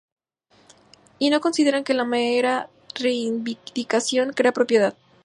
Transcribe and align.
Y 1.19 1.29
no 1.29 1.41
consideran 1.41 1.83
que 1.83 1.93
la 1.93 2.05
mera 2.05 2.71
reivindicación 2.95 4.33
crea 4.33 4.51
propiedad. 4.51 4.97